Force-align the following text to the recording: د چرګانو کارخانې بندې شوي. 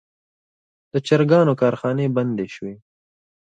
د 0.91 0.93
چرګانو 1.07 1.53
کارخانې 1.61 2.07
بندې 2.15 2.47
شوي. 2.55 2.75